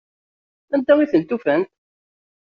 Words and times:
Anda 0.77 0.93
i 1.03 1.07
tent-ufant? 1.11 1.65